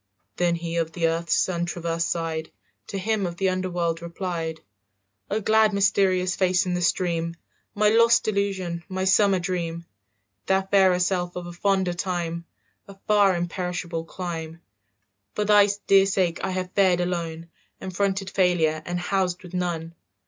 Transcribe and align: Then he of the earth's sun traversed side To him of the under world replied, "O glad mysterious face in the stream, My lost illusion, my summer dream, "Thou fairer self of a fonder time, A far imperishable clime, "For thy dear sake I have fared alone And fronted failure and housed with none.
Then 0.37 0.55
he 0.55 0.77
of 0.77 0.93
the 0.93 1.07
earth's 1.07 1.35
sun 1.35 1.67
traversed 1.67 2.09
side 2.09 2.49
To 2.87 2.97
him 2.97 3.27
of 3.27 3.37
the 3.37 3.49
under 3.49 3.69
world 3.69 4.01
replied, 4.01 4.59
"O 5.29 5.39
glad 5.39 5.73
mysterious 5.73 6.35
face 6.35 6.65
in 6.65 6.73
the 6.73 6.81
stream, 6.81 7.35
My 7.75 7.89
lost 7.89 8.27
illusion, 8.27 8.83
my 8.89 9.03
summer 9.03 9.37
dream, 9.37 9.85
"Thou 10.47 10.63
fairer 10.63 10.97
self 10.97 11.35
of 11.35 11.45
a 11.45 11.53
fonder 11.53 11.93
time, 11.93 12.45
A 12.87 12.97
far 13.07 13.35
imperishable 13.35 14.05
clime, 14.05 14.61
"For 15.35 15.45
thy 15.45 15.67
dear 15.85 16.07
sake 16.07 16.43
I 16.43 16.49
have 16.49 16.71
fared 16.71 16.99
alone 16.99 17.49
And 17.79 17.95
fronted 17.95 18.31
failure 18.31 18.81
and 18.83 18.99
housed 18.99 19.43
with 19.43 19.53
none. 19.53 19.93